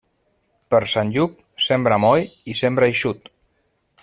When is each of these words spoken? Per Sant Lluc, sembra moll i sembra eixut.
Per 0.75 0.79
Sant 0.93 1.11
Lluc, 1.17 1.37
sembra 1.67 2.01
moll 2.07 2.25
i 2.55 2.59
sembra 2.65 2.93
eixut. 2.95 3.35